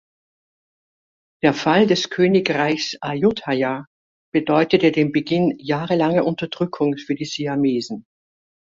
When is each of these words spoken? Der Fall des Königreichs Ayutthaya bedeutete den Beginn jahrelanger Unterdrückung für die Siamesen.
Der 1.43 1.53
Fall 1.53 1.85
des 1.85 2.09
Königreichs 2.09 2.95
Ayutthaya 3.01 3.85
bedeutete 4.33 4.91
den 4.91 5.11
Beginn 5.11 5.55
jahrelanger 5.59 6.25
Unterdrückung 6.25 6.97
für 6.97 7.13
die 7.13 7.25
Siamesen. 7.25 8.07